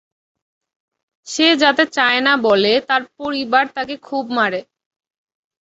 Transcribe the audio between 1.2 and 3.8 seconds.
সে যাতে চায় না বলে তার পরিবার